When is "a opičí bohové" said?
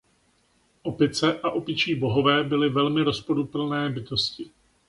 1.43-2.43